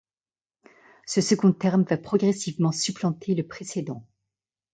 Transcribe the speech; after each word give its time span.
Ce 1.05 1.21
second 1.21 1.53
terme 1.53 1.83
va 1.83 1.95
progressivement 1.95 2.71
supplanter 2.71 3.35
le 3.35 3.45
précédent. 3.47 4.03